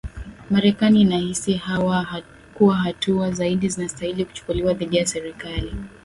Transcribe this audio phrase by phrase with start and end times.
[0.49, 1.61] marekani inahisi
[2.53, 5.75] kuwa hatua zaidi zinastahili kuchukuliwa dhidi ya serikali